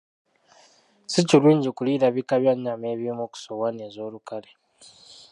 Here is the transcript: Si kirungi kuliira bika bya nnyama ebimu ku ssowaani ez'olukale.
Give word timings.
Si 1.11 1.19
kirungi 1.29 1.69
kuliira 1.77 2.07
bika 2.15 2.35
bya 2.41 2.53
nnyama 2.55 2.85
ebimu 2.93 3.23
ku 3.31 3.37
ssowaani 3.39 3.81
ez'olukale. 3.89 4.51